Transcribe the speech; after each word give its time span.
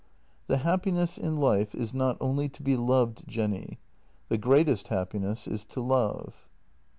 "The 0.47 0.57
happiness 0.57 1.19
in 1.19 1.37
life 1.37 1.75
is 1.75 1.93
not 1.93 2.17
only 2.19 2.49
to 2.49 2.63
be 2.63 2.75
loved, 2.75 3.23
Jenny; 3.27 3.77
the 4.29 4.37
greatest 4.39 4.87
happiness 4.87 5.45
is 5.47 5.63
to 5.65 5.79
love." 5.79 6.49